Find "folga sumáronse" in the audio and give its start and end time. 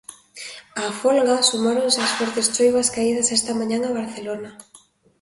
1.01-1.99